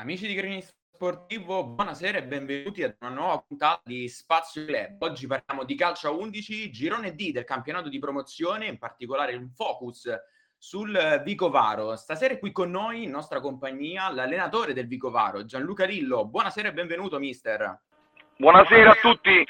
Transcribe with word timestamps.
Amici 0.00 0.28
di 0.28 0.36
Cronista 0.36 0.72
Sportivo, 0.94 1.64
buonasera 1.64 2.18
e 2.18 2.22
benvenuti 2.22 2.84
ad 2.84 2.94
una 3.00 3.10
nuova 3.10 3.44
puntata 3.44 3.82
di 3.84 4.08
Spazio 4.08 4.64
Club. 4.64 5.02
Oggi 5.02 5.26
parliamo 5.26 5.64
di 5.64 5.74
calcio 5.74 6.06
a 6.06 6.12
11, 6.12 6.70
girone 6.70 7.16
D 7.16 7.32
del 7.32 7.42
campionato 7.42 7.88
di 7.88 7.98
promozione, 7.98 8.66
in 8.66 8.78
particolare 8.78 9.34
un 9.34 9.50
focus 9.50 10.08
sul 10.56 11.20
Vicovaro. 11.24 11.96
Stasera 11.96 12.34
è 12.34 12.38
qui 12.38 12.52
con 12.52 12.70
noi, 12.70 13.02
in 13.02 13.10
nostra 13.10 13.40
compagnia, 13.40 14.08
l'allenatore 14.12 14.72
del 14.72 14.86
Vicovaro, 14.86 15.44
Gianluca 15.44 15.84
Lillo. 15.84 16.26
Buonasera 16.26 16.68
e 16.68 16.72
benvenuto, 16.72 17.18
mister. 17.18 17.80
Buonasera 18.36 18.92
a 18.92 18.94
tutti. 19.02 19.44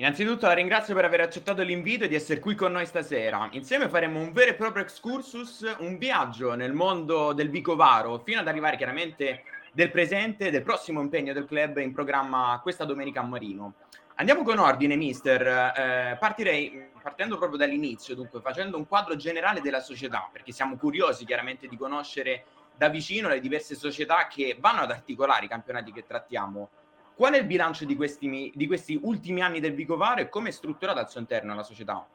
Innanzitutto 0.00 0.46
la 0.46 0.52
ringrazio 0.52 0.94
per 0.94 1.04
aver 1.04 1.22
accettato 1.22 1.60
l'invito 1.62 2.04
e 2.04 2.08
di 2.08 2.14
essere 2.14 2.38
qui 2.38 2.54
con 2.54 2.70
noi 2.70 2.86
stasera. 2.86 3.48
Insieme 3.50 3.88
faremo 3.88 4.20
un 4.20 4.30
vero 4.30 4.52
e 4.52 4.54
proprio 4.54 4.84
excursus, 4.84 5.74
un 5.80 5.98
viaggio 5.98 6.54
nel 6.54 6.72
mondo 6.72 7.32
del 7.32 7.50
Vicovaro, 7.50 8.20
fino 8.20 8.38
ad 8.38 8.46
arrivare 8.46 8.76
chiaramente 8.76 9.42
del 9.72 9.90
presente 9.90 10.46
e 10.46 10.50
del 10.52 10.62
prossimo 10.62 11.00
impegno 11.00 11.32
del 11.32 11.46
club 11.46 11.78
in 11.78 11.92
programma 11.92 12.60
questa 12.62 12.84
domenica 12.84 13.22
a 13.22 13.24
Marino. 13.24 13.74
Andiamo 14.14 14.44
con 14.44 14.58
ordine, 14.58 14.94
mister. 14.94 15.44
Eh, 15.76 16.16
partirei 16.20 16.90
partendo 17.02 17.36
proprio 17.36 17.58
dall'inizio, 17.58 18.14
dunque 18.14 18.40
facendo 18.40 18.76
un 18.76 18.86
quadro 18.86 19.16
generale 19.16 19.60
della 19.60 19.80
società, 19.80 20.28
perché 20.30 20.52
siamo 20.52 20.76
curiosi 20.76 21.24
chiaramente 21.24 21.66
di 21.66 21.76
conoscere 21.76 22.44
da 22.76 22.88
vicino 22.88 23.26
le 23.26 23.40
diverse 23.40 23.74
società 23.74 24.28
che 24.28 24.56
vanno 24.60 24.82
ad 24.82 24.92
articolare 24.92 25.46
i 25.46 25.48
campionati 25.48 25.90
che 25.90 26.06
trattiamo. 26.06 26.70
Qual 27.18 27.32
è 27.32 27.38
il 27.38 27.46
bilancio 27.46 27.84
di 27.84 27.96
questi, 27.96 28.52
di 28.54 28.66
questi 28.68 28.96
ultimi 29.02 29.42
anni 29.42 29.58
del 29.58 29.74
Vicovaro 29.74 30.20
e 30.20 30.28
come 30.28 30.50
è 30.50 30.52
strutturata 30.52 31.00
al 31.00 31.10
suo 31.10 31.18
interno 31.18 31.52
la 31.52 31.64
società? 31.64 32.06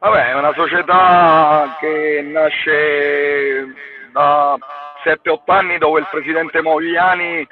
Vabbè, 0.00 0.30
è 0.30 0.34
una 0.34 0.52
società 0.52 1.76
che 1.78 2.20
nasce 2.24 3.72
da 4.10 4.58
7-8 5.04 5.38
anni 5.46 5.78
dove 5.78 6.00
il 6.00 6.08
presidente 6.10 6.60
Mogliani 6.60 7.46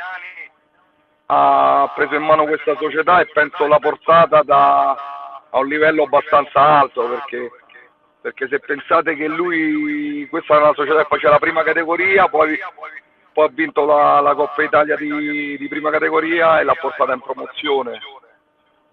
ha 1.27 1.93
preso 1.95 2.17
in 2.17 2.25
mano 2.25 2.45
questa 2.47 2.75
società 2.75 3.21
e 3.21 3.27
penso 3.27 3.69
l'ha 3.69 3.79
portata 3.79 4.43
da, 4.43 4.97
a 5.49 5.59
un 5.61 5.69
livello 5.69 6.03
abbastanza 6.03 6.59
alto 6.59 7.09
perché, 7.09 7.53
perché 8.21 8.49
se 8.49 8.59
pensate 8.59 9.15
che 9.15 9.29
lui, 9.29 10.27
questa 10.29 10.57
è 10.57 10.61
una 10.61 10.75
società 10.75 11.03
che 11.03 11.09
faceva 11.09 11.35
la 11.35 11.39
prima 11.39 11.63
categoria, 11.63 12.27
poi 12.27 12.59
poi 13.37 13.45
ha 13.45 13.51
vinto 13.53 13.85
la, 13.85 14.21
la 14.21 14.35
Coppa 14.35 14.63
Italia 14.63 14.97
di, 14.97 15.59
di, 15.59 15.69
prima 15.69 15.91
categoria 15.91 16.59
e 16.59 16.65
l'ha 16.65 16.73
portata 16.73 17.13
in 17.13 17.21
promozione. 17.21 18.01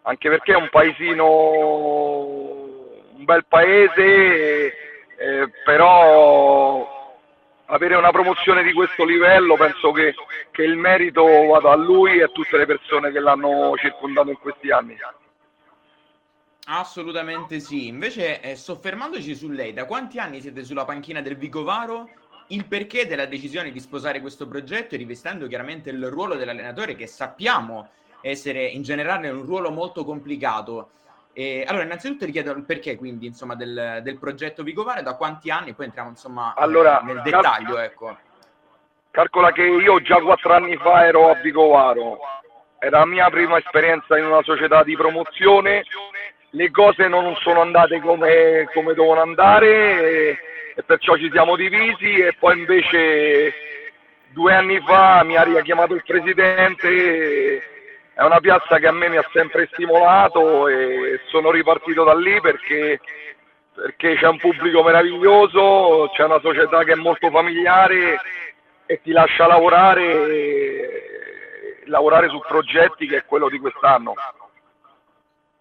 Anche 0.01 0.27
perché 0.27 0.51
è 0.51 0.57
un 0.57 0.67
paesino, 0.69 1.25
un 3.15 3.23
bel 3.23 3.45
paese, 3.47 4.73
eh, 5.15 5.49
però 5.63 7.15
avere 7.67 7.95
una 7.95 8.11
promozione 8.11 8.63
di 8.63 8.73
questo 8.73 9.05
livello 9.05 9.55
penso 9.55 9.93
che, 9.93 10.13
che 10.51 10.63
il 10.63 10.75
merito 10.75 11.23
vada 11.23 11.71
a 11.71 11.77
lui 11.77 12.17
e 12.17 12.23
a 12.23 12.27
tutte 12.27 12.57
le 12.57 12.65
persone 12.65 13.13
che 13.13 13.21
l'hanno 13.21 13.77
circondato 13.77 14.29
in 14.29 14.39
questi 14.39 14.71
anni. 14.71 14.97
Assolutamente 16.65 17.61
sì. 17.61 17.87
Invece, 17.87 18.41
eh, 18.41 18.57
soffermandoci 18.57 19.35
su 19.35 19.49
lei, 19.49 19.71
da 19.71 19.85
quanti 19.85 20.19
anni 20.19 20.41
siete 20.41 20.65
sulla 20.65 20.83
panchina 20.83 21.21
del 21.21 21.37
Vicovaro 21.37 22.09
il 22.53 22.65
perché 22.65 23.07
della 23.07 23.25
decisione 23.25 23.71
di 23.71 23.79
sposare 23.79 24.21
questo 24.21 24.47
progetto 24.47 24.95
rivestendo 24.95 25.47
chiaramente 25.47 25.89
il 25.89 26.07
ruolo 26.07 26.35
dell'allenatore 26.35 26.95
che 26.95 27.07
sappiamo 27.07 27.89
essere 28.21 28.65
in 28.65 28.83
generale 28.83 29.29
un 29.29 29.43
ruolo 29.43 29.71
molto 29.71 30.05
complicato. 30.05 30.89
E, 31.33 31.65
allora, 31.67 31.83
innanzitutto 31.83 32.25
richiedo 32.25 32.51
il 32.51 32.63
perché 32.63 32.95
quindi 32.95 33.25
insomma, 33.25 33.55
del, 33.55 34.01
del 34.03 34.19
progetto 34.19 34.61
Vicovare, 34.63 35.01
da 35.01 35.15
quanti 35.15 35.49
anni, 35.49 35.73
poi 35.73 35.85
entriamo 35.85 36.09
insomma 36.09 36.53
allora, 36.55 37.01
nel 37.03 37.21
dettaglio. 37.21 37.73
Cal- 37.73 37.83
ecco. 37.83 38.17
Calcola 39.09 39.51
che 39.51 39.63
io 39.63 40.01
già 40.01 40.19
quattro 40.21 40.53
anni 40.53 40.75
fa 40.77 41.05
ero 41.05 41.29
a 41.29 41.35
Vicovaro, 41.35 42.19
era 42.79 42.99
la 42.99 43.05
mia 43.05 43.29
prima 43.29 43.57
esperienza 43.57 44.17
in 44.17 44.25
una 44.25 44.41
società 44.43 44.83
di 44.83 44.95
promozione, 44.95 45.83
le 46.51 46.71
cose 46.71 47.07
non 47.07 47.35
sono 47.37 47.61
andate 47.61 47.99
come, 47.99 48.69
come 48.73 48.93
dovevano 48.93 49.21
andare. 49.21 50.01
E, 50.01 50.37
e 50.75 50.83
perciò 50.83 51.15
ci 51.17 51.29
siamo 51.31 51.55
divisi 51.55 52.15
e 52.15 52.33
poi 52.39 52.57
invece 52.59 53.53
due 54.29 54.53
anni 54.53 54.79
fa 54.79 55.23
mi 55.23 55.37
ha 55.37 55.43
richiamato 55.43 55.93
il 55.93 56.03
presidente, 56.05 57.57
è 58.13 58.23
una 58.23 58.39
piazza 58.39 58.79
che 58.79 58.87
a 58.87 58.91
me 58.91 59.09
mi 59.09 59.17
ha 59.17 59.29
sempre 59.31 59.69
stimolato 59.71 60.67
e 60.67 61.21
sono 61.27 61.51
ripartito 61.51 62.03
da 62.03 62.15
lì 62.15 62.41
perché, 62.41 62.99
perché 63.73 64.15
c'è 64.15 64.27
un 64.27 64.37
pubblico 64.37 64.83
meraviglioso, 64.83 66.09
c'è 66.13 66.23
una 66.23 66.39
società 66.39 66.83
che 66.83 66.93
è 66.93 66.95
molto 66.95 67.29
familiare 67.29 68.19
e 68.85 69.01
ti 69.01 69.11
lascia 69.11 69.47
lavorare, 69.47 71.01
lavorare 71.85 72.29
su 72.29 72.39
progetti 72.47 73.07
che 73.07 73.17
è 73.17 73.25
quello 73.25 73.49
di 73.49 73.59
quest'anno. 73.59 74.13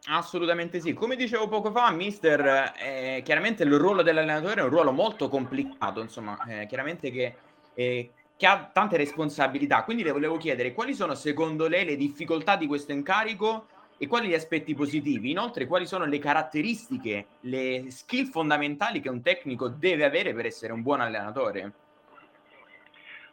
Assolutamente 0.07 0.81
sì. 0.81 0.95
Come 0.95 1.15
dicevo 1.15 1.47
poco 1.47 1.71
fa, 1.71 1.91
mister, 1.93 2.73
eh, 2.77 3.23
chiaramente 3.25 3.63
il 3.63 3.73
ruolo 3.79 4.03
dell'allenatore 4.03 4.61
è 4.61 4.65
un 4.65 4.71
ruolo 4.71 4.91
molto 4.91 5.29
complicato, 5.29 6.01
insomma, 6.01 6.37
eh, 6.49 6.67
chiaramente 6.67 7.13
che, 7.13 7.35
eh, 7.75 8.11
che, 8.37 8.47
ha 8.47 8.69
tante 8.73 8.97
responsabilità. 8.97 9.85
Quindi 9.85 10.03
le 10.03 10.11
volevo 10.11 10.39
chiedere 10.39 10.73
quali 10.73 10.95
sono 10.95 11.15
secondo 11.15 11.69
lei 11.69 11.85
le 11.85 11.97
difficoltà 11.97 12.57
di 12.57 12.67
questo 12.67 12.91
incarico 12.91 13.67
e 13.97 14.09
quali 14.09 14.27
gli 14.27 14.35
aspetti 14.35 14.75
positivi. 14.75 15.31
Inoltre, 15.31 15.67
quali 15.67 15.87
sono 15.87 16.05
le 16.05 16.19
caratteristiche, 16.19 17.27
le 17.41 17.85
skill 17.91 18.29
fondamentali 18.29 19.01
che 19.01 19.09
un 19.09 19.23
tecnico 19.23 19.69
deve 19.69 20.05
avere 20.05 20.35
per 20.35 20.47
essere 20.47 20.73
un 20.73 20.83
buon 20.83 21.01
allenatore? 21.01 21.73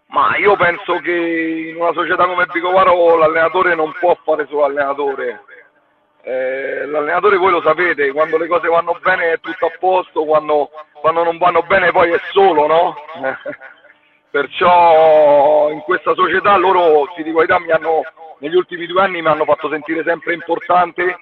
Ma 0.10 0.38
io 0.38 0.56
penso 0.56 1.00
che 1.00 1.72
in 1.72 1.82
una 1.82 1.94
società 1.94 2.28
come 2.28 2.46
Vicovaro 2.52 3.18
l'allenatore 3.18 3.74
non 3.74 3.92
può 4.00 4.16
fare 4.24 4.46
solo 4.48 4.66
allenatore 4.66 5.46
eh, 6.22 6.86
l'allenatore 6.86 7.38
voi 7.38 7.52
lo 7.52 7.62
sapete, 7.62 8.12
quando 8.12 8.38
le 8.38 8.48
cose 8.48 8.68
vanno 8.68 8.98
bene 9.02 9.34
è 9.34 9.40
tutto 9.40 9.68
a 9.68 9.72
posto, 9.80 10.26
quando, 10.26 10.70
quando 10.94 11.24
non 11.24 11.38
vanno 11.38 11.62
bene 11.64 11.92
poi 11.92 12.12
è 12.12 12.20
solo, 12.32 12.68
no? 12.68 12.96
Perciò 14.30 15.70
in 15.72 15.80
questa 15.80 16.14
società 16.14 16.56
loro, 16.58 17.12
ti 17.16 17.24
dico 17.24 17.38
verità, 17.38 17.60
mi 17.60 17.72
hanno, 17.72 18.04
negli 18.40 18.56
ultimi 18.56 18.86
due 18.86 19.02
anni 19.02 19.22
mi 19.22 19.28
hanno 19.28 19.46
fatto 19.46 19.70
sentire 19.70 20.04
sempre 20.04 20.34
importante, 20.34 21.18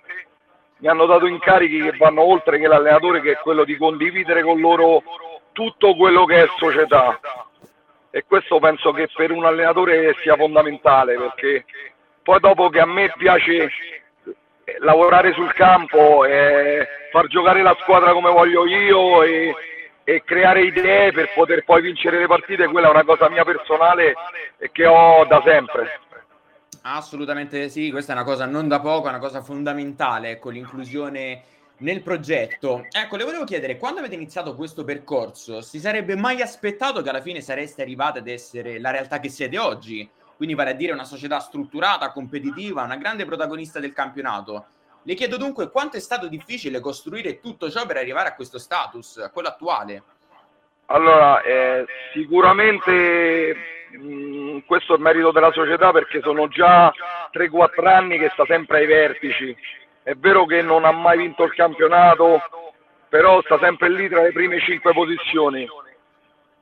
mi 0.79 0.87
hanno 0.87 1.05
dato 1.05 1.25
incarichi 1.25 1.81
che 1.81 1.97
vanno 1.97 2.23
oltre 2.23 2.59
che 2.59 2.67
l'allenatore, 2.67 3.21
che 3.21 3.33
è 3.33 3.37
quello 3.37 3.63
di 3.63 3.77
condividere 3.77 4.43
con 4.43 4.59
loro 4.59 5.03
tutto 5.53 5.95
quello 5.95 6.25
che 6.25 6.43
è 6.43 6.47
società. 6.57 7.19
E 8.09 8.25
questo 8.27 8.59
penso 8.59 8.91
che 8.91 9.07
per 9.13 9.31
un 9.31 9.45
allenatore 9.45 10.15
sia 10.21 10.35
fondamentale, 10.35 11.15
perché 11.15 11.65
poi 12.23 12.39
dopo 12.39 12.69
che 12.69 12.79
a 12.79 12.85
me 12.85 13.13
piace 13.17 13.69
lavorare 14.79 15.33
sul 15.33 15.53
campo, 15.53 16.23
far 17.11 17.27
giocare 17.27 17.61
la 17.61 17.75
squadra 17.81 18.11
come 18.11 18.31
voglio 18.31 18.65
io 18.65 19.23
e, 19.23 19.55
e, 20.03 20.23
creare 20.23 20.63
idee 20.63 21.11
per 21.11 21.31
poter 21.33 21.63
poi 21.63 21.81
vincere 21.81 22.19
le 22.19 22.27
partite, 22.27 22.67
quella 22.67 22.87
è 22.87 22.91
una 22.91 23.05
cosa 23.05 23.29
mia 23.29 23.43
personale 23.43 24.13
e 24.57 24.71
che 24.71 24.85
ho 24.85 25.25
da 25.25 25.41
sempre. 25.45 25.99
Assolutamente 26.83 27.69
sì, 27.69 27.91
questa 27.91 28.13
è 28.13 28.15
una 28.15 28.25
cosa 28.25 28.45
non 28.45 28.67
da 28.67 28.79
poco, 28.79 29.07
è 29.07 29.09
una 29.09 29.19
cosa 29.19 29.41
fondamentale, 29.41 30.31
ecco, 30.31 30.49
l'inclusione 30.49 31.43
nel 31.79 32.01
progetto. 32.01 32.85
Ecco, 32.91 33.17
le 33.17 33.23
volevo 33.23 33.43
chiedere, 33.43 33.77
quando 33.77 33.99
avete 33.99 34.15
iniziato 34.15 34.55
questo 34.55 34.83
percorso, 34.83 35.61
si 35.61 35.79
sarebbe 35.79 36.15
mai 36.15 36.41
aspettato 36.41 37.01
che 37.01 37.09
alla 37.09 37.21
fine 37.21 37.41
sareste 37.41 37.81
arrivati 37.81 38.19
ad 38.19 38.27
essere 38.27 38.79
la 38.79 38.91
realtà 38.91 39.19
che 39.19 39.29
siete 39.29 39.57
oggi? 39.57 40.09
Quindi 40.37 40.53
vale 40.53 40.69
a 40.69 40.73
dire 40.73 40.93
una 40.93 41.03
società 41.03 41.39
strutturata, 41.39 42.11
competitiva, 42.11 42.83
una 42.83 42.95
grande 42.95 43.25
protagonista 43.25 43.79
del 43.79 43.91
campionato. 43.91 44.67
Le 45.01 45.15
chiedo 45.15 45.35
dunque 45.35 45.71
quanto 45.71 45.97
è 45.97 45.99
stato 45.99 46.27
difficile 46.27 46.79
costruire 46.79 47.39
tutto 47.39 47.71
ciò 47.71 47.85
per 47.87 47.97
arrivare 47.97 48.29
a 48.29 48.35
questo 48.35 48.59
status, 48.59 49.17
a 49.17 49.31
quello 49.31 49.47
attuale. 49.47 50.03
Allora, 50.85 51.41
eh, 51.41 51.85
sicuramente 52.13 53.55
mh, 53.91 53.97
mm, 53.97 54.57
questo 54.67 54.95
è 54.95 54.97
merito 54.99 55.31
della 55.31 55.51
società 55.51 55.91
perché 55.91 56.21
sono 56.21 56.47
già 56.47 56.93
3-4 57.31 57.87
anni 57.87 58.19
che 58.19 58.29
sta 58.33 58.45
sempre 58.45 58.77
ai 58.79 58.85
vertici. 58.85 59.57
È 60.03 60.13
vero 60.13 60.45
che 60.45 60.61
non 60.61 60.85
ha 60.85 60.91
mai 60.91 61.17
vinto 61.17 61.43
il 61.43 61.53
campionato, 61.53 62.39
però 63.09 63.41
sta 63.41 63.57
sempre 63.59 63.89
lì 63.89 64.07
tra 64.07 64.21
le 64.21 64.31
prime 64.31 64.59
5 64.59 64.93
posizioni 64.93 65.67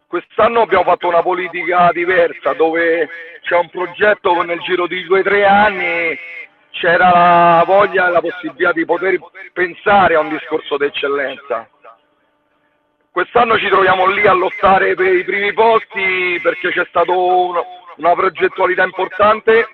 Quest'anno 0.07 0.61
abbiamo 0.61 0.83
fatto 0.83 1.07
una 1.07 1.23
politica 1.23 1.89
diversa 1.91 2.53
dove 2.53 3.09
c'è 3.41 3.57
un 3.57 3.69
progetto 3.69 4.33
che 4.35 4.45
nel 4.45 4.59
giro 4.59 4.85
di 4.85 5.03
due 5.03 5.21
o 5.21 5.23
tre 5.23 5.45
anni 5.45 6.17
c'era 6.69 7.09
la 7.09 7.63
voglia 7.65 8.07
e 8.07 8.11
la 8.11 8.21
possibilità 8.21 8.71
di 8.71 8.85
poter 8.85 9.17
pensare 9.51 10.15
a 10.15 10.19
un 10.19 10.29
discorso 10.29 10.77
d'eccellenza. 10.77 11.67
Quest'anno 13.09 13.57
ci 13.57 13.67
troviamo 13.67 14.07
lì 14.07 14.27
a 14.27 14.33
lottare 14.33 14.93
per 14.93 15.13
i 15.13 15.23
primi 15.23 15.53
posti 15.53 16.39
perché 16.41 16.69
c'è 16.71 16.85
stata 16.89 17.11
una, 17.11 17.61
una 17.95 18.13
progettualità 18.13 18.83
importante, 18.83 19.67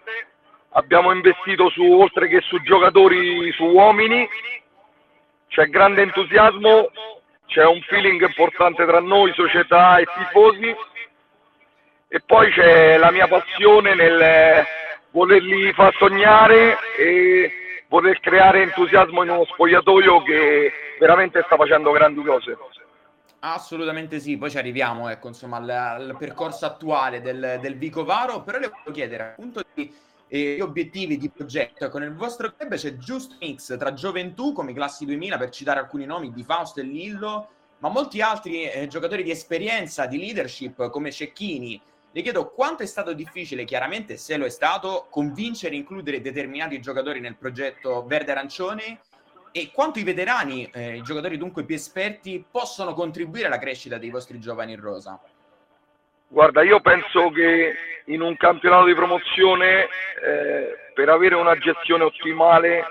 abbiamo 0.70 1.12
investito 1.12 1.70
su, 1.70 1.84
oltre 1.84 2.28
che 2.28 2.40
su 2.42 2.62
giocatori, 2.62 3.52
su 3.52 3.66
uomini, 3.66 4.28
c'è 5.50 5.66
grande 5.66 6.04
entusiasmo 6.04 6.92
c'è 7.52 7.66
un 7.66 7.82
feeling 7.82 8.26
importante 8.26 8.86
tra 8.86 9.02
noi, 9.02 9.34
società 9.34 9.98
e 9.98 10.06
tifosi 10.06 10.74
e 12.08 12.22
poi 12.26 12.50
c'è 12.52 12.98
la 12.98 13.12
mia 13.12 13.28
passione 13.28 13.94
nel 13.94 14.66
volerli 15.12 15.74
far 15.74 15.94
sognare 15.98 16.78
e 16.98 17.52
voler 17.90 18.22
creare 18.22 18.62
entusiasmo 18.62 19.24
in 19.24 19.30
uno 19.32 19.44
spogliatoio 19.44 20.24
che 20.24 20.72
veramente 20.98 21.44
sta 21.46 21.58
facendo 21.58 21.92
grandi 21.92 22.24
cose. 22.24 22.58
Assolutamente 23.40 24.20
sì, 24.22 24.38
poi 24.38 24.50
ci 24.50 24.58
arriviamo 24.58 25.10
ecco, 25.10 25.28
insomma, 25.28 25.58
al, 25.58 25.70
al 25.70 26.16
percorso 26.18 26.66
attuale 26.66 27.20
del, 27.20 27.58
del 27.60 27.76
Vicovaro, 27.76 28.44
però 28.44 28.60
le 28.60 28.70
voglio 28.70 28.92
chiedere 28.92 29.24
appunto 29.24 29.62
di 29.74 29.94
eh, 30.34 30.62
obiettivi 30.62 31.18
di 31.18 31.30
progetto. 31.30 31.84
Ecco, 31.84 31.98
nel 31.98 32.16
vostro 32.16 32.54
club 32.56 32.76
c'è 32.76 32.96
giusto 32.96 33.36
mix 33.42 33.78
tra 33.78 33.94
gioventù 33.94 34.54
come 34.54 34.74
classi 34.74 35.04
2000, 35.04 35.38
per 35.38 35.50
citare 35.50 35.82
alcuni 35.82 36.06
nomi, 36.06 36.32
di 36.32 36.44
Fausto 36.44 36.80
e 36.80 36.84
Lillo, 36.84 37.50
ma 37.80 37.90
molti 37.90 38.22
altri 38.22 38.64
eh, 38.64 38.88
giocatori 38.88 39.24
di 39.24 39.32
esperienza, 39.32 40.06
di 40.06 40.18
leadership 40.18 40.90
come 40.90 41.12
Cecchini. 41.12 41.82
Le 42.14 42.22
chiedo 42.22 42.50
quanto 42.50 42.84
è 42.84 42.86
stato 42.86 43.12
difficile, 43.12 43.66
chiaramente 43.66 44.16
se 44.16 44.38
lo 44.38 44.46
è 44.46 44.50
stato, 44.50 45.08
convincere 45.10 45.76
e 45.76 45.80
includere 45.80 46.22
determinati 46.22 46.80
giocatori 46.80 47.20
nel 47.20 47.36
progetto 47.36 48.06
verde-arancione 48.06 49.00
e 49.52 49.70
quanto 49.74 50.00
i 50.00 50.04
veterani, 50.04 50.70
eh, 50.72 50.96
i 50.96 51.02
giocatori 51.02 51.38
dunque 51.38 51.66
più 51.66 51.76
esperti, 51.76 52.44
possono 52.50 52.94
contribuire 52.94 53.48
alla 53.48 53.60
crescita 53.60 53.98
dei 53.98 54.10
vostri 54.10 54.40
giovani 54.40 54.74
in 54.74 54.80
rosa? 54.80 55.20
Guarda, 56.30 56.64
io 56.64 56.80
penso 56.80 57.30
che 57.32 57.74
in 58.14 58.22
un 58.22 58.36
campionato 58.38 58.86
di 58.86 58.94
promozione, 58.94 59.88
eh, 60.24 60.78
per 60.94 61.10
avere 61.10 61.36
una 61.36 61.58
gestione 61.58 62.04
ottimale, 62.04 62.86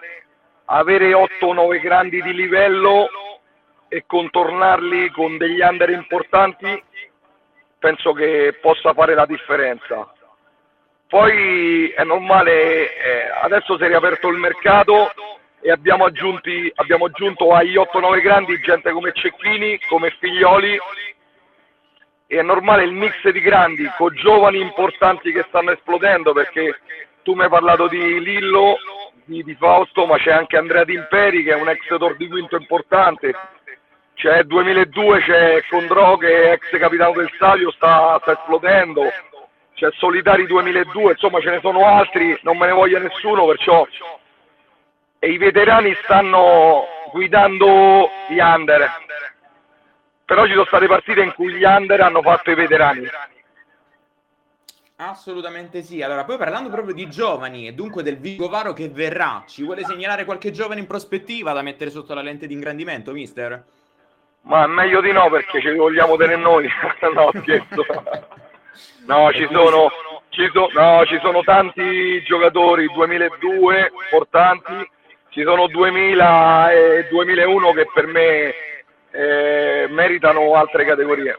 avere 0.66 1.12
8-9 1.12 1.80
grandi 1.80 2.22
di 2.22 2.34
livello 2.34 3.08
e 3.88 4.04
contornarli 4.06 5.10
con 5.10 5.36
degli 5.36 5.60
under 5.60 5.90
importanti 5.90 6.82
penso 7.80 8.12
che 8.12 8.58
possa 8.60 8.92
fare 8.92 9.14
la 9.14 9.26
differenza. 9.26 10.12
Poi 11.08 11.88
è 11.88 12.04
normale, 12.04 12.94
eh, 12.94 13.30
adesso 13.42 13.76
si 13.76 13.82
è 13.82 13.88
riaperto 13.88 14.28
il 14.28 14.36
mercato 14.36 15.10
e 15.60 15.72
abbiamo, 15.72 16.04
aggiunti, 16.04 16.70
abbiamo 16.76 17.06
aggiunto 17.06 17.52
agli 17.52 17.76
8-9 17.76 18.20
grandi 18.20 18.60
gente 18.60 18.92
come 18.92 19.12
Cecchini, 19.12 19.80
come 19.88 20.14
Figlioli 20.20 20.78
è 22.38 22.42
normale 22.42 22.84
il 22.84 22.92
mix 22.92 23.28
di 23.28 23.40
grandi 23.40 23.90
con 23.96 24.14
giovani 24.14 24.60
importanti 24.60 25.32
che 25.32 25.44
stanno 25.48 25.72
esplodendo 25.72 26.32
perché 26.32 26.80
tu 27.22 27.34
mi 27.34 27.42
hai 27.42 27.48
parlato 27.48 27.88
di 27.88 28.20
Lillo, 28.20 28.78
di, 29.24 29.42
di 29.42 29.54
Fausto, 29.54 30.06
ma 30.06 30.16
c'è 30.16 30.32
anche 30.32 30.56
Andrea 30.56 30.84
Timperi 30.84 31.42
che 31.42 31.52
è 31.52 31.60
un 31.60 31.68
ex 31.68 31.86
tor 31.98 32.16
di 32.16 32.28
quinto 32.28 32.56
importante 32.56 33.34
c'è 34.14 34.42
2002, 34.44 35.20
c'è 35.20 35.64
Condro 35.68 36.18
che 36.18 36.50
è 36.50 36.52
ex 36.52 36.78
capitano 36.78 37.12
del 37.12 37.30
stadio, 37.34 37.70
sta, 37.72 38.18
sta 38.20 38.32
esplodendo, 38.32 39.10
c'è 39.74 39.88
Solitari 39.92 40.46
2002, 40.46 41.12
insomma 41.12 41.40
ce 41.40 41.50
ne 41.50 41.60
sono 41.60 41.86
altri, 41.86 42.38
non 42.42 42.58
me 42.58 42.66
ne 42.66 42.72
voglia 42.72 42.98
nessuno, 42.98 43.46
perciò 43.46 43.86
e 45.22 45.30
i 45.30 45.38
veterani 45.38 45.94
stanno 46.02 46.84
guidando 47.12 48.08
gli 48.28 48.38
under. 48.38 48.90
Però 50.30 50.46
ci 50.46 50.52
sono 50.52 50.64
state 50.64 50.86
partite 50.86 51.22
in 51.22 51.34
cui 51.34 51.52
gli 51.54 51.64
under 51.64 52.00
hanno 52.02 52.22
fatto 52.22 52.52
i 52.52 52.54
veterani. 52.54 53.04
Assolutamente 54.94 55.82
sì. 55.82 56.02
Allora, 56.02 56.22
poi 56.22 56.36
parlando 56.36 56.70
proprio 56.70 56.94
di 56.94 57.10
giovani 57.10 57.66
e 57.66 57.72
dunque 57.72 58.04
del 58.04 58.16
Vigovaro 58.16 58.72
che 58.72 58.88
verrà, 58.90 59.42
ci 59.48 59.64
vuole 59.64 59.82
segnalare 59.82 60.24
qualche 60.24 60.52
giovane 60.52 60.78
in 60.78 60.86
prospettiva 60.86 61.52
da 61.52 61.62
mettere 61.62 61.90
sotto 61.90 62.14
la 62.14 62.22
lente 62.22 62.46
di 62.46 62.54
ingrandimento, 62.54 63.10
mister? 63.10 63.64
Ma 64.42 64.68
meglio 64.68 65.00
di 65.00 65.10
no 65.10 65.28
perché 65.30 65.60
ci 65.60 65.74
vogliamo 65.74 66.16
tenere 66.16 66.40
noi. 66.40 66.68
no, 67.12 67.32
scherzo. 67.34 67.84
No, 69.06 69.32
ci 69.32 69.48
sono, 69.50 69.90
ci, 70.28 70.48
so, 70.52 70.68
no, 70.74 71.04
ci 71.06 71.18
sono 71.20 71.42
tanti 71.42 72.22
giocatori 72.22 72.86
2002 72.86 73.90
importanti, 74.04 74.90
ci 75.30 75.42
sono 75.42 75.66
2000 75.66 76.70
e 76.70 77.08
2001 77.10 77.72
che 77.72 77.88
per 77.92 78.06
me 78.06 78.54
eh, 79.10 79.86
meritano 79.88 80.54
altre 80.54 80.84
categorie. 80.84 81.36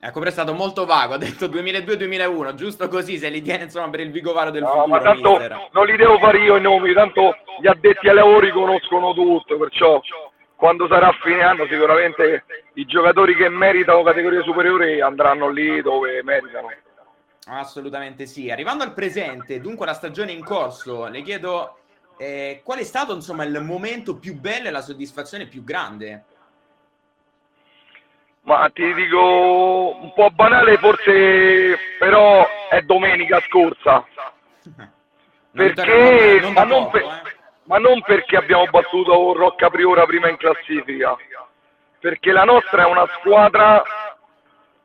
Ecco, 0.00 0.20
però 0.20 0.30
è 0.30 0.32
stato 0.32 0.54
molto 0.54 0.86
vago, 0.86 1.14
ha 1.14 1.18
detto 1.18 1.46
2002-2001, 1.46 2.54
giusto 2.54 2.86
così 2.86 3.18
se 3.18 3.28
li 3.30 3.42
tiene 3.42 3.64
insomma 3.64 3.90
per 3.90 4.00
il 4.00 4.12
Vigovaro 4.12 4.50
del 4.50 4.62
no, 4.62 4.68
futuro. 4.68 4.86
Ma 4.86 5.00
tanto 5.00 5.30
mister. 5.30 5.68
non 5.72 5.86
li 5.86 5.96
devo 5.96 6.18
fare 6.18 6.38
io 6.38 6.56
i 6.56 6.60
nomi, 6.60 6.92
tanto 6.92 7.36
gli 7.60 7.66
addetti 7.66 8.08
ai 8.08 8.14
lavori 8.14 8.52
conoscono 8.52 9.12
tutto, 9.12 9.58
perciò 9.58 10.00
quando 10.54 10.86
sarà 10.86 11.10
fine 11.20 11.42
anno 11.42 11.66
sicuramente 11.68 12.44
i 12.74 12.84
giocatori 12.84 13.34
che 13.34 13.48
meritano 13.48 14.04
categorie 14.04 14.42
superiori 14.42 15.00
andranno 15.00 15.48
lì 15.48 15.82
dove 15.82 16.22
meritano. 16.22 16.70
Assolutamente 17.46 18.26
sì. 18.26 18.50
Arrivando 18.50 18.84
al 18.84 18.92
presente, 18.92 19.60
dunque 19.60 19.86
la 19.86 19.94
stagione 19.94 20.30
in 20.30 20.44
corso, 20.44 21.08
le 21.08 21.22
chiedo 21.22 21.78
eh, 22.18 22.60
qual 22.62 22.78
è 22.78 22.84
stato 22.84 23.14
insomma 23.14 23.44
il 23.44 23.60
momento 23.62 24.16
più 24.16 24.34
bello 24.34 24.68
e 24.68 24.70
la 24.70 24.80
soddisfazione 24.80 25.46
più 25.46 25.64
grande? 25.64 26.24
Ma 28.48 28.70
ti 28.72 28.94
dico 28.94 29.94
un 30.00 30.10
po' 30.14 30.30
banale 30.30 30.78
forse, 30.78 31.78
però 31.98 32.48
è 32.70 32.80
domenica 32.80 33.40
scorsa. 33.40 34.06
perché, 35.52 36.38
non 36.40 36.52
ma 36.54 36.64
non, 36.64 36.84
poco, 36.84 36.90
per, 36.92 37.02
eh? 37.02 37.36
ma 37.64 37.76
non 37.76 38.00
perché 38.00 38.36
abbiamo 38.38 38.64
battuto 38.70 39.34
Rocca 39.34 39.68
Priora 39.68 40.06
prima 40.06 40.30
in 40.30 40.38
classifica, 40.38 41.14
perché 42.00 42.32
la 42.32 42.44
nostra 42.44 42.84
è 42.84 42.86
una 42.86 43.06
squadra 43.18 43.82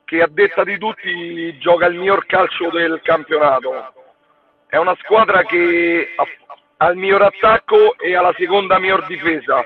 che 0.04 0.22
a 0.22 0.28
detta 0.30 0.66
di 0.66 0.78
tutti 0.78 1.58
gioca 1.60 1.86
il 1.86 1.96
miglior 1.96 2.26
calcio 2.26 2.70
del 2.70 3.00
campionato. 3.02 3.94
È 4.68 4.76
una 4.76 4.96
squadra 5.04 5.42
che 5.44 6.14
ha 6.76 6.90
il 6.90 6.98
miglior 6.98 7.22
attacco 7.22 7.98
e 7.98 8.14
ha 8.14 8.22
la 8.22 8.34
seconda 8.38 8.78
miglior 8.78 9.06
difesa. 9.06 9.66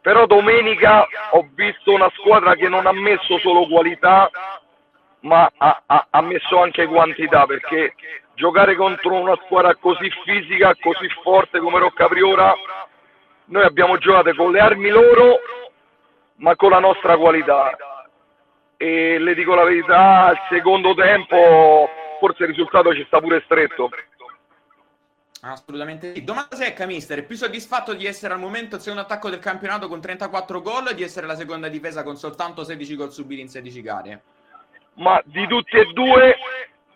Però 0.00 0.26
domenica 0.26 1.06
ho 1.32 1.48
visto 1.54 1.92
una 1.92 2.10
squadra 2.16 2.54
che 2.54 2.68
non 2.68 2.86
ha 2.86 2.92
messo 2.92 3.38
solo 3.38 3.66
qualità, 3.66 4.30
ma 5.20 5.50
ha, 5.56 5.82
ha, 5.86 6.06
ha 6.10 6.22
messo 6.22 6.60
anche 6.60 6.86
quantità, 6.86 7.46
perché 7.46 7.94
giocare 8.34 8.76
contro 8.76 9.14
una 9.14 9.36
squadra 9.44 9.74
così 9.74 10.10
fisica, 10.24 10.74
così 10.80 11.08
forte 11.22 11.58
come 11.58 11.80
Rocca 11.80 12.06
Priora, 12.06 12.54
noi 13.46 13.64
abbiamo 13.64 13.98
giocato 13.98 14.34
con 14.34 14.52
le 14.52 14.60
armi 14.60 14.88
loro, 14.88 15.40
ma 16.36 16.54
con 16.54 16.70
la 16.70 16.78
nostra 16.78 17.16
qualità. 17.16 17.76
E 18.76 19.18
le 19.18 19.34
dico 19.34 19.54
la 19.54 19.64
verità, 19.64 20.26
al 20.26 20.38
secondo 20.48 20.94
tempo 20.94 21.88
forse 22.20 22.44
il 22.44 22.50
risultato 22.50 22.94
ci 22.94 23.04
sta 23.06 23.20
pure 23.20 23.42
stretto. 23.44 23.90
Assolutamente 25.40 26.14
sì. 26.14 26.24
Domanda 26.24 26.56
secca, 26.56 26.86
mister. 26.86 27.18
È 27.18 27.22
più 27.22 27.36
soddisfatto 27.36 27.94
di 27.94 28.06
essere 28.06 28.34
al 28.34 28.40
momento 28.40 28.76
il 28.76 28.80
secondo 28.80 29.02
attacco 29.02 29.30
del 29.30 29.38
campionato 29.38 29.88
con 29.88 30.00
34 30.00 30.60
gol 30.60 30.86
o 30.88 30.92
di 30.92 31.02
essere 31.02 31.26
la 31.26 31.36
seconda 31.36 31.68
difesa 31.68 32.02
con 32.02 32.16
soltanto 32.16 32.64
16 32.64 32.96
gol 32.96 33.12
subiti 33.12 33.40
in 33.40 33.48
16 33.48 33.82
gare? 33.82 34.22
Ma 34.94 35.20
di 35.24 35.46
tutti 35.46 35.76
e 35.76 35.84
due 35.92 36.36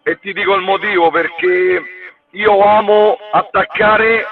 e 0.02 0.18
ti 0.18 0.32
dico 0.32 0.54
il 0.54 0.62
motivo 0.62 1.10
perché 1.10 1.82
io 2.30 2.60
amo 2.60 3.16
attaccare, 3.30 4.24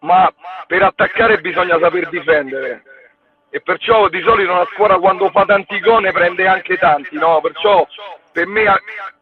ma 0.00 0.32
per 0.66 0.82
attaccare 0.82 1.40
bisogna 1.40 1.78
saper 1.78 2.08
difendere. 2.08 2.82
E 3.50 3.60
perciò 3.60 4.08
di 4.08 4.20
solito 4.22 4.52
una 4.52 4.66
squadra 4.72 4.98
quando 4.98 5.30
fa 5.30 5.44
tanti 5.44 5.78
gol 5.80 6.02
ne 6.02 6.12
prende 6.12 6.46
anche 6.46 6.76
tanti, 6.78 7.16
no? 7.16 7.40
Perciò 7.40 7.86
per 8.36 8.46
me 8.48 8.64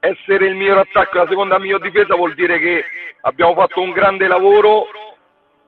essere 0.01 0.49
il 0.49 0.57
miglior 0.57 0.79
attacco 0.79 1.15
e 1.15 1.19
la 1.21 1.29
seconda 1.29 1.61
miglior 1.61 1.81
difesa 1.81 2.17
vuol 2.17 2.35
dire 2.35 2.59
che 2.59 2.85
abbiamo 3.21 3.55
fatto 3.55 3.81
un 3.81 3.93
grande 3.93 4.27
lavoro 4.27 4.87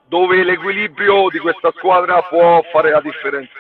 dove 0.09 0.43
l'equilibrio 0.43 1.29
di 1.29 1.39
questa 1.39 1.71
squadra 1.77 2.23
può 2.23 2.61
fare 2.73 2.91
la 2.91 3.01
differenza. 3.01 3.53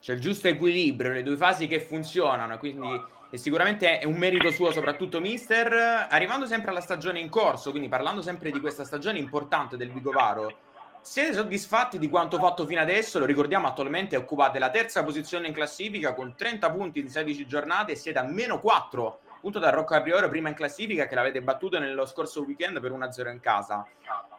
C'è 0.00 0.12
il 0.12 0.20
giusto 0.20 0.46
equilibrio, 0.46 1.10
le 1.10 1.24
due 1.24 1.36
fasi 1.36 1.66
che 1.66 1.80
funzionano, 1.80 2.56
quindi 2.58 3.18
e 3.32 3.36
sicuramente 3.36 3.98
è 3.98 4.04
un 4.04 4.16
merito 4.16 4.48
suo 4.52 4.70
soprattutto 4.70 5.18
mister. 5.18 6.06
Arrivando 6.08 6.46
sempre 6.46 6.70
alla 6.70 6.80
stagione 6.80 7.18
in 7.18 7.30
corso, 7.30 7.70
quindi 7.70 7.88
parlando 7.88 8.22
sempre 8.22 8.52
di 8.52 8.60
questa 8.60 8.84
stagione 8.84 9.18
importante 9.18 9.76
del 9.76 9.90
Vigovaro, 9.90 10.56
siete 11.02 11.32
soddisfatti 11.32 11.98
di 11.98 12.08
quanto 12.08 12.38
fatto 12.38 12.66
fino 12.66 12.80
adesso? 12.80 13.18
Lo 13.18 13.24
ricordiamo, 13.24 13.66
attualmente 13.66 14.16
occupate 14.16 14.58
la 14.58 14.70
terza 14.70 15.02
posizione 15.02 15.46
in 15.46 15.52
classifica 15.52 16.14
con 16.14 16.34
30 16.36 16.70
punti 16.70 17.00
in 17.00 17.08
16 17.08 17.46
giornate 17.46 17.92
e 17.92 17.96
siete 17.96 18.18
a 18.18 18.24
meno 18.24 18.60
4 18.60 19.20
punto 19.40 19.58
da 19.58 19.70
Rocco 19.70 20.00
Priore 20.02 20.28
prima 20.28 20.50
in 20.50 20.54
classifica 20.54 21.06
che 21.06 21.14
l'avete 21.14 21.40
battuto 21.40 21.78
nello 21.78 22.04
scorso 22.04 22.42
weekend 22.42 22.78
per 22.80 22.92
1-0 22.92 23.30
in 23.30 23.40
casa. 23.40 23.86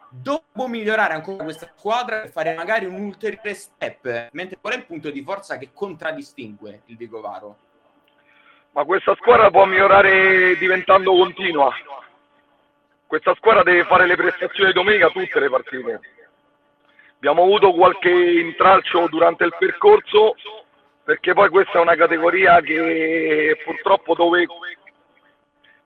Dopo 0.08 0.68
migliorare 0.68 1.14
ancora 1.14 1.42
questa 1.42 1.72
squadra 1.74 2.22
e 2.22 2.28
fare 2.28 2.54
magari 2.54 2.84
un 2.84 3.00
ulteriore 3.00 3.54
step, 3.54 4.28
mentre 4.32 4.58
qual 4.60 4.74
è 4.74 4.76
il 4.76 4.86
punto 4.86 5.10
di 5.10 5.22
forza 5.22 5.58
che 5.58 5.70
contraddistingue 5.72 6.82
il 6.86 6.96
Vigovaro? 6.96 7.56
ma 8.72 8.84
questa 8.84 9.14
squadra 9.16 9.50
può 9.50 9.66
migliorare 9.66 10.56
diventando 10.56 11.12
continua. 11.12 11.70
Questa 13.06 13.34
squadra 13.34 13.62
deve 13.62 13.84
fare 13.84 14.06
le 14.06 14.16
prestazioni 14.16 14.72
domenica 14.72 15.08
tutte 15.08 15.38
le 15.38 15.50
partite. 15.50 16.00
Abbiamo 17.24 17.44
avuto 17.44 17.70
qualche 17.72 18.10
intralcio 18.10 19.06
durante 19.06 19.44
il 19.44 19.54
percorso 19.56 20.34
perché 21.04 21.34
poi 21.34 21.50
questa 21.50 21.78
è 21.78 21.80
una 21.80 21.94
categoria 21.94 22.60
che 22.60 23.60
purtroppo 23.62 24.16
dove 24.16 24.44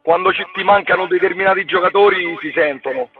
quando 0.00 0.32
ci, 0.32 0.42
ti 0.54 0.64
mancano 0.64 1.06
determinati 1.06 1.66
giocatori 1.66 2.38
si 2.40 2.50
sentono. 2.54 3.10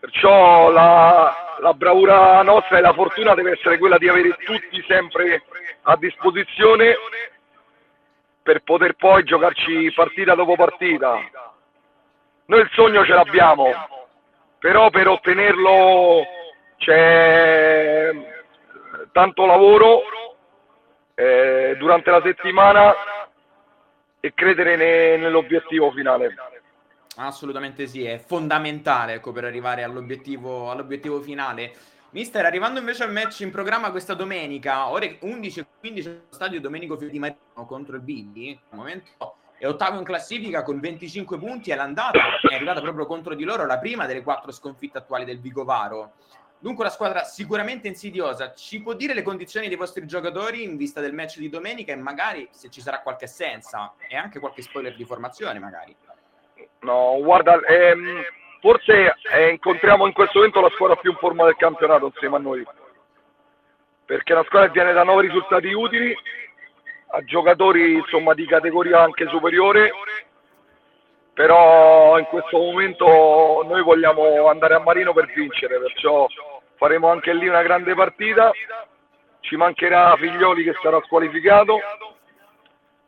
Perciò 0.00 0.70
la, 0.70 1.58
la 1.60 1.74
bravura 1.74 2.40
nostra 2.40 2.78
e 2.78 2.80
la 2.80 2.94
fortuna 2.94 3.34
deve 3.34 3.50
essere 3.50 3.76
quella 3.76 3.98
di 3.98 4.08
avere 4.08 4.38
tutti 4.42 4.82
sempre 4.88 5.42
a 5.82 5.96
disposizione 5.96 6.96
per 8.42 8.62
poter 8.62 8.94
poi 8.94 9.22
giocarci 9.22 9.92
partita 9.94 10.34
dopo 10.34 10.56
partita. 10.56 11.20
Noi 12.46 12.60
il 12.60 12.70
sogno 12.72 13.04
ce 13.04 13.12
l'abbiamo, 13.12 13.70
però 14.58 14.88
per 14.88 15.08
ottenerlo 15.08 16.33
c'è 16.84 18.10
tanto 19.10 19.46
lavoro 19.46 20.02
eh, 21.14 21.76
durante 21.78 22.10
la 22.10 22.20
settimana 22.22 22.94
e 24.20 24.34
credere 24.34 24.76
ne, 24.76 25.16
nell'obiettivo 25.16 25.90
finale. 25.92 26.34
Assolutamente 27.16 27.86
sì, 27.86 28.04
è 28.04 28.18
fondamentale 28.18 29.14
ecco, 29.14 29.32
per 29.32 29.44
arrivare 29.44 29.82
all'obiettivo, 29.82 30.70
all'obiettivo 30.70 31.20
finale. 31.20 31.72
Mister, 32.10 32.44
arrivando 32.44 32.78
invece 32.78 33.04
al 33.04 33.12
match 33.12 33.40
in 33.40 33.50
programma 33.50 33.90
questa 33.90 34.14
domenica, 34.14 34.88
ore 34.88 35.18
11.15 35.20 36.06
allo 36.06 36.20
stadio 36.30 36.60
Domenico 36.60 36.96
Fiorentino 36.96 37.36
contro 37.66 37.96
il 37.96 38.02
Bindi, 38.02 38.58
al 38.70 38.76
momento 38.76 39.36
è 39.56 39.66
ottavo 39.66 39.98
in 39.98 40.04
classifica 40.04 40.62
con 40.62 40.78
25 40.80 41.38
punti 41.38 41.70
e 41.70 41.74
l'andata 41.74 42.18
è 42.48 42.54
arrivata 42.54 42.80
proprio 42.80 43.06
contro 43.06 43.34
di 43.34 43.44
loro, 43.44 43.64
la 43.64 43.78
prima 43.78 44.04
delle 44.04 44.22
quattro 44.22 44.52
sconfitte 44.52 44.98
attuali 44.98 45.24
del 45.24 45.40
Vigovaro. 45.40 46.12
Dunque 46.58 46.84
una 46.84 46.92
squadra 46.92 47.24
sicuramente 47.24 47.88
insidiosa. 47.88 48.54
Ci 48.54 48.80
può 48.80 48.94
dire 48.94 49.12
le 49.12 49.22
condizioni 49.22 49.68
dei 49.68 49.76
vostri 49.76 50.06
giocatori 50.06 50.62
in 50.62 50.76
vista 50.76 51.00
del 51.00 51.12
match 51.12 51.38
di 51.38 51.50
domenica 51.50 51.92
e 51.92 51.96
magari 51.96 52.48
se 52.50 52.70
ci 52.70 52.80
sarà 52.80 53.00
qualche 53.00 53.26
assenza 53.26 53.94
e 54.08 54.16
anche 54.16 54.40
qualche 54.40 54.62
spoiler 54.62 54.96
di 54.96 55.04
formazione 55.04 55.58
magari? 55.58 55.94
No, 56.80 57.18
guarda, 57.22 57.60
ehm, 57.60 58.22
forse 58.60 59.14
eh, 59.32 59.50
incontriamo 59.50 60.06
in 60.06 60.12
questo 60.12 60.38
momento 60.38 60.60
la 60.60 60.70
squadra 60.70 60.96
più 60.96 61.10
in 61.10 61.16
forma 61.18 61.44
del 61.44 61.56
campionato 61.56 62.06
insieme 62.06 62.36
a 62.36 62.40
noi, 62.40 62.66
perché 64.04 64.32
una 64.32 64.44
squadra 64.44 64.70
viene 64.70 64.92
da 64.92 65.02
nove 65.02 65.22
risultati 65.22 65.72
utili, 65.72 66.16
a 67.08 67.22
giocatori 67.24 67.94
insomma, 67.94 68.34
di 68.34 68.46
categoria 68.46 69.02
anche 69.02 69.28
superiore, 69.28 69.90
però 71.34 72.16
in 72.18 72.26
questo 72.26 72.56
momento 72.56 73.64
noi 73.66 73.82
vogliamo 73.82 74.46
andare 74.48 74.74
a 74.74 74.78
Marino 74.78 75.12
per 75.12 75.26
vincere, 75.34 75.78
perciò 75.78 76.26
faremo 76.76 77.10
anche 77.10 77.34
lì 77.34 77.48
una 77.48 77.62
grande 77.62 77.94
partita, 77.94 78.52
ci 79.40 79.56
mancherà 79.56 80.16
Figlioli 80.16 80.62
che 80.62 80.74
sarà 80.80 81.00
squalificato, 81.04 81.80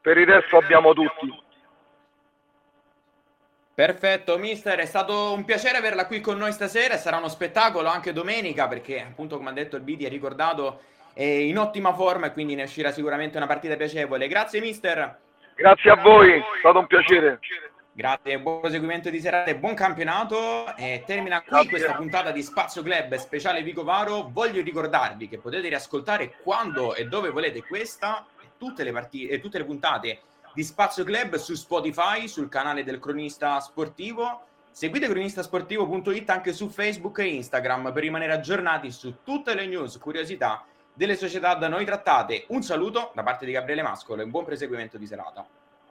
per 0.01 0.19
il 0.19 0.27
resto 0.27 0.57
abbiamo 0.57 0.93
tutti. 0.93 1.45
Perfetto, 3.75 4.39
mister, 4.39 4.79
è 4.79 4.87
stato 4.87 5.33
un 5.33 5.45
piacere 5.45 5.79
averla 5.79 6.07
qui 6.07 6.21
con 6.21 6.37
noi 6.37 6.51
stasera, 6.51 6.97
sarà 6.97 7.19
uno 7.19 7.29
spettacolo 7.29 7.89
anche 7.89 8.13
domenica 8.13 8.67
perché 8.69 9.03
appunto 9.03 9.37
come 9.37 9.51
ha 9.51 9.53
detto 9.53 9.77
il 9.77 9.83
Bidi 9.83 10.07
ha 10.07 10.09
ricordato 10.09 10.81
è 11.13 11.23
in 11.23 11.59
ottima 11.59 11.93
forma 11.93 12.27
e 12.27 12.33
quindi 12.33 12.55
ne 12.55 12.65
uscirà 12.65 12.91
sicuramente 12.91 13.37
una 13.37 13.47
partita 13.47 13.77
piacevole. 13.77 14.29
Grazie 14.29 14.61
mister. 14.61 15.19
Grazie 15.55 15.91
a 15.91 15.97
voi, 15.97 16.33
è 16.33 16.43
stato 16.59 16.79
un 16.79 16.87
piacere. 16.87 17.39
Grazie, 17.97 18.39
buon 18.39 18.61
proseguimento 18.61 19.09
di 19.09 19.19
serata 19.21 19.51
e 19.51 19.57
buon 19.57 19.73
campionato. 19.73 20.77
E 20.77 21.03
termina 21.07 21.41
qui 21.41 21.49
Grazie. 21.49 21.71
questa 21.71 21.95
puntata 21.95 22.31
di 22.31 22.43
Spazio 22.43 22.83
Club 22.83 23.15
speciale 23.15 23.63
Vico 23.63 23.85
Varo. 23.85 24.29
Voglio 24.31 24.61
ricordarvi 24.61 25.29
che 25.29 25.39
potete 25.39 25.69
riascoltare 25.69 26.35
quando 26.43 26.95
e 26.95 27.07
dove 27.07 27.31
volete 27.31 27.63
questa 27.63 28.27
e 28.39 28.49
tutte 28.59 28.85
le, 28.85 28.93
partite, 28.93 29.33
e 29.33 29.41
tutte 29.41 29.57
le 29.57 29.65
puntate 29.65 30.21
di 30.53 30.63
Spazio 30.63 31.05
Club 31.05 31.37
su 31.37 31.55
Spotify, 31.55 32.29
sul 32.29 32.51
canale 32.51 32.85
del 32.85 32.99
cronista 32.99 33.59
sportivo. 33.61 34.43
Seguite 34.71 35.09
cronistasportivo.it 35.09 36.29
anche 36.29 36.53
su 36.53 36.69
Facebook 36.69 37.21
e 37.21 37.29
Instagram 37.29 37.95
per 37.95 38.03
rimanere 38.03 38.35
aggiornati 38.35 38.91
su 38.91 39.23
tutte 39.25 39.55
le 39.55 39.67
news, 39.67 39.97
curiosità 39.97 40.63
delle 40.93 41.17
società 41.17 41.55
da 41.55 41.69
noi 41.69 41.87
trattate. 41.87 42.45
Un 42.49 42.63
saluto 42.63 43.13
da 43.15 43.23
parte 43.23 43.47
di 43.47 43.53
Gabriele 43.53 43.81
Mascolo 43.81 44.21
e 44.21 44.27
buon 44.27 44.45
proseguimento 44.45 44.99
di 44.99 45.07
serata. 45.07 45.47